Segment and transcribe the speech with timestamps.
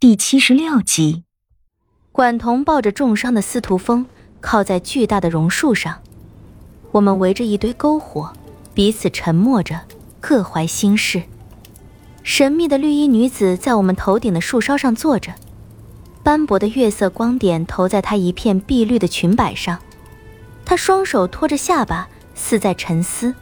[0.00, 1.24] 第七十六集，
[2.12, 4.06] 管彤抱着重伤的司徒风，
[4.40, 6.00] 靠在巨大的榕树上。
[6.92, 8.32] 我们围着一堆篝火，
[8.72, 9.80] 彼此沉默着，
[10.20, 11.24] 各怀心事。
[12.22, 15.34] 神秘的绿衣女子在我们头顶的树梢上坐着，
[16.22, 19.80] 斑驳的月色光点投在她一片碧绿的裙摆上。
[20.64, 23.34] 她双手托着下巴，似在沉思。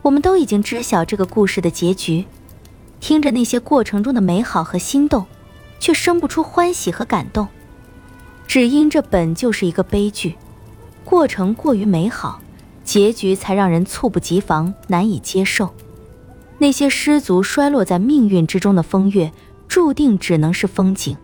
[0.00, 2.24] 我们都已经知晓这个故事的结局，
[3.00, 5.26] 听着那些过程中的美好和心动。
[5.78, 7.46] 却生不出欢喜和感动，
[8.46, 10.36] 只因这本就是一个悲剧，
[11.04, 12.40] 过程过于美好，
[12.84, 15.74] 结局才让人猝不及防，难以接受。
[16.58, 19.32] 那些失足摔落在命运之中的风月，
[19.68, 21.16] 注定只能是风景，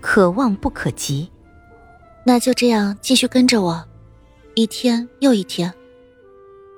[0.00, 1.30] 可望不可及。
[2.24, 3.84] 那就这样继续跟着我，
[4.54, 5.72] 一天又一天。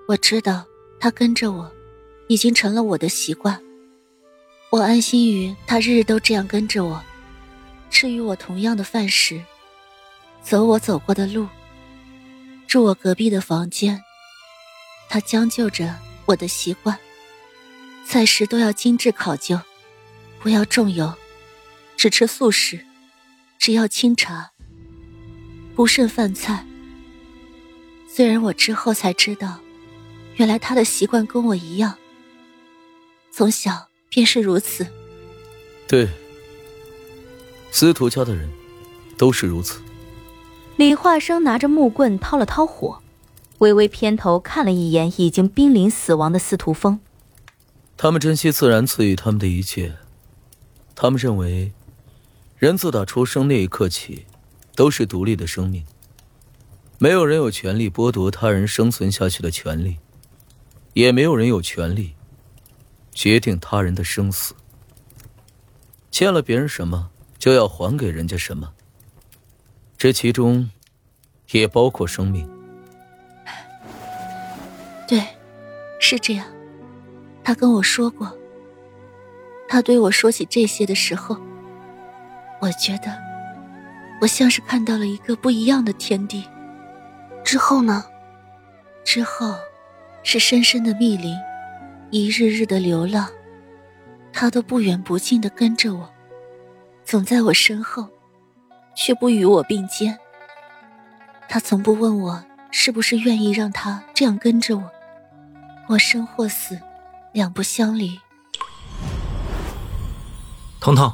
[0.07, 0.65] 我知道
[1.01, 1.71] 他跟着我，
[2.29, 3.61] 已经成了我的习惯。
[4.71, 7.03] 我安心于他日日都这样跟着我。
[7.91, 9.43] 吃与我同样的饭食，
[10.43, 11.49] 走我走过的路，
[12.69, 14.01] 住我隔壁的房间。
[15.09, 15.93] 他将就着
[16.25, 16.97] 我的习惯，
[18.07, 19.61] 菜食都要精致考究，
[20.39, 21.13] 不要重油，
[21.97, 22.87] 只吃素食，
[23.59, 24.53] 只要清茶，
[25.75, 26.65] 不剩饭菜。
[28.09, 29.59] 虽然我之后才知道，
[30.37, 31.99] 原来他的习惯跟我一样，
[33.33, 34.87] 从小便是如此。
[35.89, 36.09] 对。
[37.71, 38.51] 司徒家的人，
[39.17, 39.81] 都是如此。
[40.77, 43.01] 李化生拿着木棍掏了掏火，
[43.59, 46.99] 微微偏头看了一眼已经濒临死亡的司徒风。
[47.97, 49.95] 他们珍惜自然赐予他们的一切。
[50.97, 51.73] 他们认为，
[52.59, 54.27] 人自打出生那一刻起，
[54.75, 55.85] 都是独立的生命。
[56.99, 59.99] 没有人有权利剥夺他人生存下去的权利，
[60.95, 62.15] 也没有人有权利
[63.21, 64.55] 决定他人的生死。
[66.11, 67.11] 欠了别人什么？
[67.39, 68.73] 就要还给人家什么？
[69.99, 70.71] 这其中，
[71.51, 72.49] 也包括生命。
[75.07, 75.23] 对，
[76.01, 76.47] 是这样。
[77.45, 78.35] 他跟我说过。
[79.69, 81.37] 他对我说起这些的时候，
[82.59, 83.15] 我觉得，
[84.23, 86.49] 我像是看到了一个不一样的天地。
[87.45, 88.03] 之后呢？
[89.05, 89.57] 之后，
[90.23, 91.37] 是深深的密林，
[92.11, 93.31] 一日日的流浪，
[94.33, 96.11] 他都不远不近的跟着我。
[97.05, 98.09] 总在我身后，
[98.97, 100.19] 却不与我并肩。
[101.49, 104.91] 他从不问我是不是愿意让他这样跟着我。
[105.89, 106.81] 我生或死，
[107.33, 108.19] 两不相离。
[110.81, 111.13] 彤彤，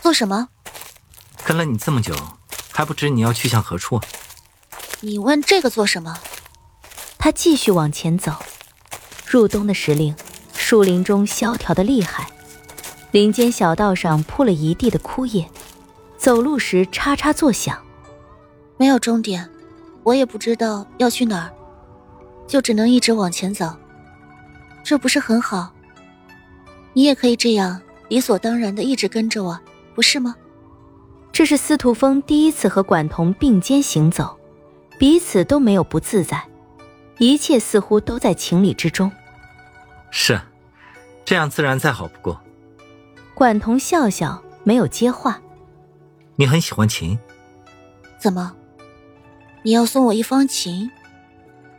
[0.00, 0.48] 做什么？
[1.44, 2.14] 跟了你这么久，
[2.72, 4.00] 还不知你要去向何处？
[5.00, 6.18] 你问这个做什么？
[7.18, 8.32] 他继续往前走。
[9.30, 10.14] 入冬的时令，
[10.54, 12.26] 树林中萧条的厉害。
[13.10, 15.46] 林间小道上铺了一地的枯叶，
[16.16, 17.76] 走路时嚓嚓作响。
[18.78, 19.46] 没有终点，
[20.02, 21.52] 我也不知道要去哪儿，
[22.46, 23.70] 就只能一直往前走。
[24.82, 25.72] 这不是很好？
[26.94, 27.78] 你也可以这样
[28.08, 29.60] 理所当然的一直跟着我，
[29.94, 30.34] 不是吗？
[31.32, 34.38] 这是司徒风第一次和管彤并肩行走，
[34.98, 36.42] 彼此都没有不自在，
[37.18, 39.10] 一切似乎都在情理之中。
[40.10, 40.40] 是，
[41.24, 42.40] 这样自然再好不过。
[43.34, 45.40] 管彤笑笑，没有接话。
[46.36, 47.18] 你很喜欢琴，
[48.18, 48.54] 怎么？
[49.62, 50.90] 你要送我一方琴？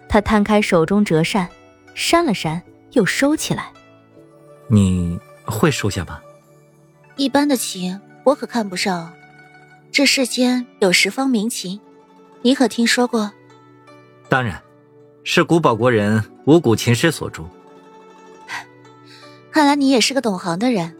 [0.07, 1.49] 他摊开手中折扇，
[1.93, 3.71] 扇了扇，又收起来。
[4.67, 6.21] 你会收下吧？
[7.15, 9.11] 一般的琴我可看不上。
[9.91, 11.79] 这世间有十方名琴，
[12.41, 13.31] 你可听说过？
[14.29, 14.61] 当然，
[15.23, 17.43] 是古堡国人五谷琴师所著。
[19.51, 20.95] 看来你也是个懂行的人。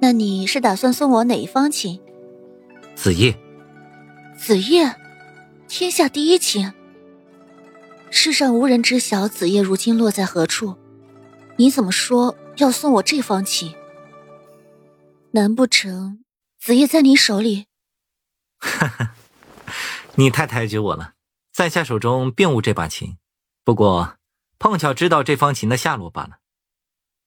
[0.00, 2.00] 那你是打算送我哪一方琴？
[2.94, 3.38] 子夜。
[4.38, 4.96] 子夜，
[5.68, 6.72] 天下第一琴。
[8.10, 10.76] 世上无人知晓子夜如今落在何处。
[11.56, 13.74] 你怎么说要送我这方琴？
[15.32, 16.24] 难不成
[16.58, 17.66] 子夜在你手里？
[18.58, 19.14] 哈哈，
[20.14, 21.12] 你太抬举我了。
[21.52, 23.18] 在下手中并无这把琴，
[23.64, 24.14] 不过
[24.58, 26.38] 碰巧知道这方琴的下落罢了。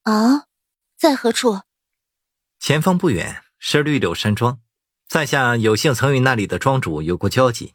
[0.03, 0.47] 啊，
[1.03, 1.59] 在何处？
[2.61, 4.61] 前方不远是绿柳山庄，
[5.05, 7.73] 在下有幸曾与那里的庄主有过交集，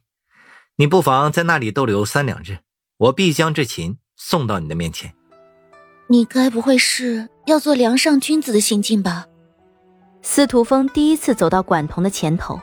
[0.76, 2.60] 你不妨在那里逗留三两日，
[2.96, 5.12] 我必将这琴送到你的面前。
[6.06, 9.26] 你该不会是要做梁上君子的行径吧？
[10.22, 12.58] 司徒风第一次走到管彤的前头，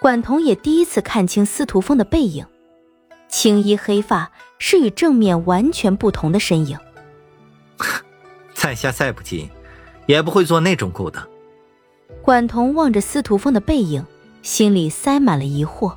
[0.00, 2.44] 管彤也第一次看清司徒风的背影，
[3.28, 6.76] 青衣黑发是与正面完全不同的身影。
[8.54, 9.48] 在下再不济，
[10.06, 11.26] 也不会做那种勾当。
[12.22, 14.04] 管彤望着司徒风的背影，
[14.42, 15.92] 心里塞满了疑惑。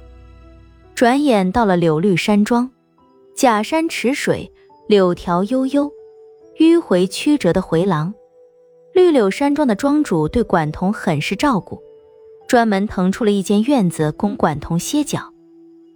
[0.96, 2.70] 转眼到了柳绿山庄，
[3.36, 4.52] 假山池水，
[4.88, 5.92] 柳条悠悠，
[6.58, 8.14] 迂回曲折的回廊。
[8.94, 11.80] 绿柳山庄的庄主对管彤很是照顾，
[12.48, 15.32] 专门腾出了一间院子供管彤歇脚。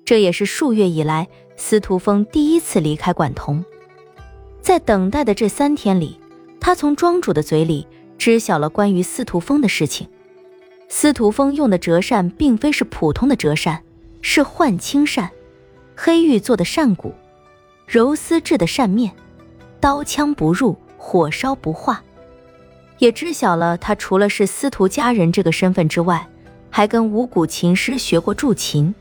[0.05, 3.65] 这也是数月以来司徒风第一次离开管彤。
[4.61, 6.19] 在等待的这三天里，
[6.59, 7.87] 他从庄主的嘴里
[8.21, 10.07] 知晓了关于司徒风的事情。
[10.87, 13.81] 司徒风用的折扇并非是普通的折扇，
[14.21, 15.31] 是幻青扇，
[15.95, 17.15] 黑玉做的扇骨，
[17.87, 19.11] 柔丝制的扇面，
[19.79, 22.03] 刀枪不入，火烧不化。
[22.99, 26.27] 也知晓了他除了是司徒家人这个身份之外，
[26.69, 28.93] 还跟五谷琴师学过筑琴，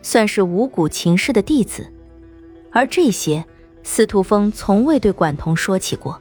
[0.00, 1.92] 算是五谷琴师的弟子。
[2.70, 3.44] 而这些。
[3.82, 6.20] 司徒风从未对管彤说起过，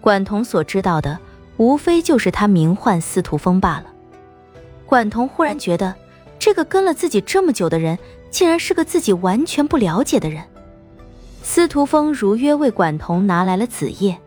[0.00, 1.18] 管彤所知道的
[1.56, 3.86] 无非就是他名唤司徒风罢了。
[4.84, 5.94] 管彤忽然觉得，
[6.38, 7.98] 这个跟了自己这么久的人，
[8.30, 10.44] 竟然是个自己完全不了解的人。
[11.42, 14.18] 司徒风如约为管彤拿来了紫叶，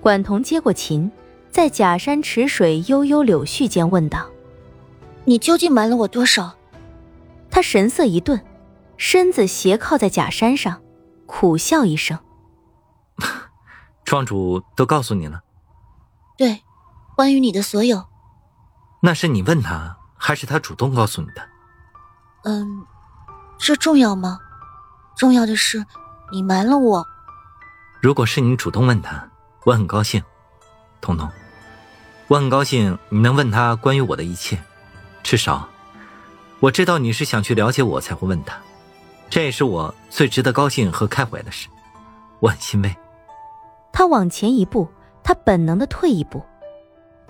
[0.00, 1.10] 管彤接过琴，
[1.50, 4.26] 在假山池水悠悠柳絮间问道
[5.24, 6.54] ：“你究竟瞒了我多少？”
[7.50, 8.40] 他神色一顿，
[8.96, 10.80] 身子斜靠在假山上。
[11.26, 12.18] 苦笑一声，
[14.04, 15.40] 庄主都告诉你了。
[16.40, 16.62] 对，
[17.14, 18.02] 关于你的所有。
[19.02, 21.46] 那是你问他，还是他主动告诉你的？
[22.44, 22.82] 嗯，
[23.58, 24.38] 这重要吗？
[25.18, 25.84] 重要的是，
[26.32, 27.06] 你瞒了我。
[28.00, 29.28] 如果是你主动问他，
[29.66, 30.22] 我很高兴。
[31.02, 31.28] 彤彤，
[32.28, 34.58] 我很高兴你能问他关于我的一切，
[35.22, 35.68] 至少
[36.58, 38.56] 我知道你是想去了解我才会问他。
[39.28, 41.68] 这也是我最值得高兴和开怀的事，
[42.38, 42.96] 我很欣慰。
[43.92, 44.90] 他往前一步，
[45.30, 46.42] 他本能的退一步，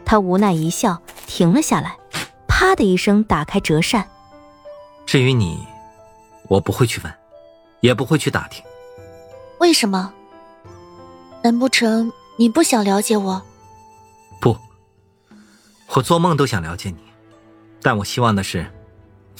[0.06, 1.98] 他无奈一笑，停了下来，
[2.48, 4.08] 啪的一声打开折扇。
[5.04, 5.66] 至于你，
[6.48, 7.14] 我不会去问，
[7.80, 8.64] 也不会去打听。
[9.58, 10.14] 为什么？
[11.42, 13.42] 难不成你不想了解我？
[14.40, 14.56] 不，
[15.88, 17.02] 我做梦都想了解你，
[17.82, 18.72] 但我希望的是，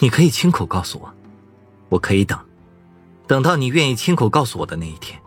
[0.01, 1.11] 你可以亲口告诉我，
[1.89, 2.39] 我可以等。
[3.27, 5.19] 等到你愿意亲口告诉我的那一天，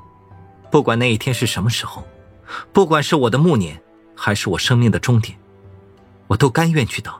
[0.69, 2.03] 不管那一天是什么时候，
[2.71, 3.81] 不管是我的暮年，
[4.15, 5.37] 还是我生命的终点，
[6.27, 7.13] 我都甘愿去等。